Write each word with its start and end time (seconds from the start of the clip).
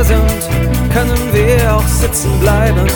hier 0.00 0.16
sind, 0.16 0.92
können 0.92 1.32
wir 1.32 1.76
auch 1.76 1.86
sitzen 1.86 2.30
bleiben. 2.40 2.86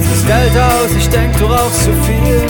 Siehst 0.00 0.26
Geld 0.26 0.56
aus, 0.56 0.90
ich 0.96 1.08
denk, 1.08 1.36
du 1.38 1.46
rauchst 1.46 1.84
zu 1.84 1.92
viel. 2.06 2.42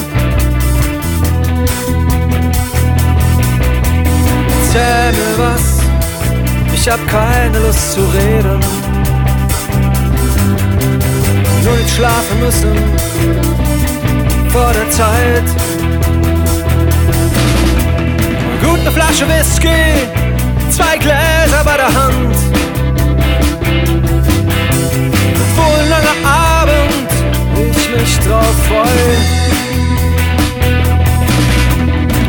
Erzähl 4.65 5.13
mir 5.13 5.39
was, 5.39 5.81
ich 6.73 6.89
hab 6.89 7.07
keine 7.09 7.59
Lust 7.59 7.93
zu 7.93 8.01
reden. 8.01 8.61
Nur 11.65 11.77
nicht 11.77 11.95
schlafen 11.95 12.41
müssen 12.41 12.75
vor 14.49 14.73
der 14.73 14.91
Zeit. 14.91 15.45
Gut, 18.63 18.81
eine 18.81 18.91
Flasche 18.93 19.27
Whisky, 19.29 20.22
zwei 20.73 20.97
Gläser 20.97 21.63
bei 21.65 21.77
der 21.77 21.87
Hand. 21.87 22.37
Wohl 25.57 25.81
ein 25.81 25.89
langer 25.91 26.17
Abend, 26.25 27.11
ich 27.77 27.91
mich 27.91 28.19
drauf 28.21 28.57
freu. 28.69 28.99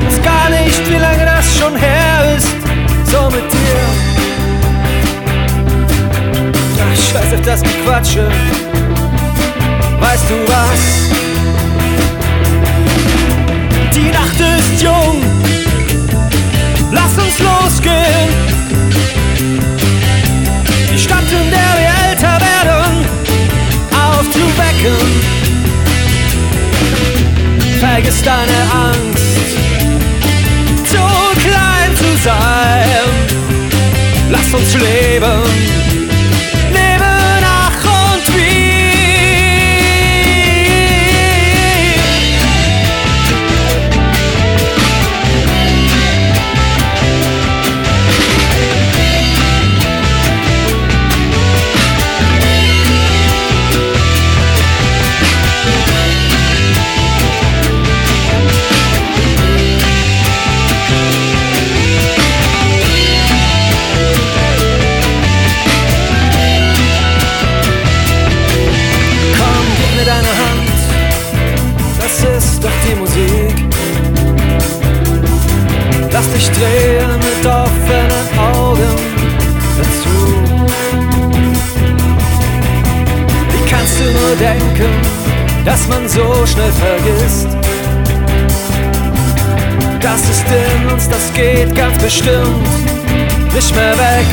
Weiß 0.05 0.21
gar 0.21 0.49
nicht, 0.49 0.89
wie 0.89 0.97
lange 0.97 1.25
das 1.25 1.57
schon 1.57 1.75
her 1.75 2.35
ist, 2.35 2.57
so 3.09 3.29
mit 3.29 3.51
dir. 3.53 3.79
Ach, 6.81 6.95
scheiß 6.95 7.33
auf 7.33 7.41
das 7.45 7.61
Gequatsche. 7.63 8.29
Weißt 9.99 10.29
du 10.29 10.35
was? 10.47 11.32
Vergiss 27.93 28.23
deine 28.23 28.59
Angst, 28.73 29.55
zu 30.83 30.97
klein 31.47 31.95
zu 31.95 32.17
sein. 32.23 33.05
Lass 34.31 34.51
uns 34.51 34.73
leben. 34.73 35.82
Lass 76.33 76.47
dich 76.47 76.51
drehen 76.57 77.11
mit 77.19 77.45
offenen 77.45 78.39
Augen 78.39 78.95
dazu. 79.77 80.17
Wie 83.51 83.69
kannst 83.69 83.99
du 83.99 84.03
nur 84.03 84.35
denken, 84.37 84.93
dass 85.63 85.87
man 85.87 86.09
so 86.09 86.45
schnell 86.45 86.71
vergisst? 86.71 87.47
Das 89.99 90.21
ist 90.21 90.45
in 90.47 90.91
uns, 90.91 91.07
das 91.07 91.31
geht 91.33 91.75
ganz 91.75 91.97
bestimmt 92.01 92.67
nicht 93.53 93.75
mehr 93.75 93.97
weg. 93.97 94.25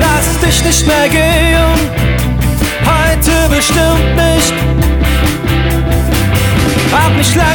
Lass 0.00 0.40
dich 0.40 0.64
nicht 0.64 0.86
mehr 0.86 1.08
gehen, 1.08 1.90
heute 2.84 3.54
bestimmt 3.54 4.16
nicht. 4.16 4.54
Hab 6.92 7.16
mich 7.16 7.34
lang 7.34 7.53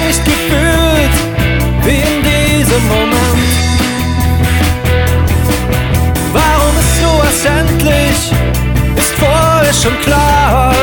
ist 7.40 7.46
sowas 7.46 7.46
endlich? 7.46 8.32
Ist 8.96 9.14
vorher 9.14 9.74
schon 9.74 9.98
klar, 10.02 10.74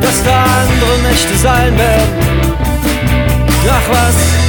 dass 0.00 0.22
da 0.24 0.44
andere 0.62 1.08
Nächte 1.08 1.36
sein 1.36 1.76
werden. 1.78 2.20
Ach 3.68 3.88
was, 3.90 4.39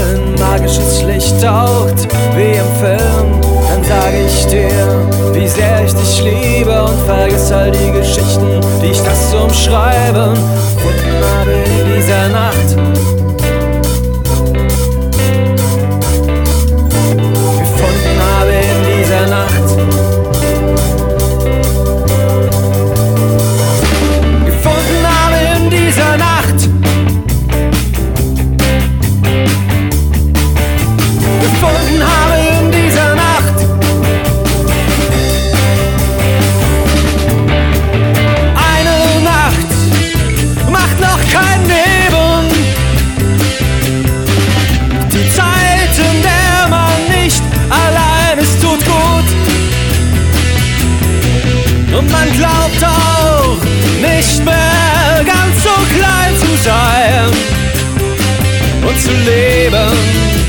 In 0.00 0.34
magisches 0.38 1.02
Licht 1.02 1.40
taucht, 1.42 2.08
wie 2.36 2.52
im 2.52 2.70
Film, 2.80 3.40
dann 3.68 3.84
sage 3.84 4.26
ich 4.26 4.46
dir, 4.46 4.70
wie 5.32 5.48
sehr 5.48 5.84
ich 5.84 5.94
dich 5.94 6.22
liebe 6.22 6.82
und 6.82 6.98
vergiss 7.06 7.52
all 7.52 7.70
die 7.70 7.92
Geschichten, 7.92 8.60
die 8.82 8.88
ich 8.88 9.02
das 9.02 9.34
umschreiben 9.34 10.34
in 12.00 12.02
Und 51.96 52.10
man 52.10 52.32
glaubt 52.32 52.84
auch 52.84 53.58
nicht 54.00 54.44
mehr 54.44 55.24
ganz 55.24 55.62
so 55.62 55.70
klein 55.96 56.36
zu 56.38 56.56
sein 56.62 57.30
und 58.88 59.00
zu 59.00 59.10
leben. 59.10 60.39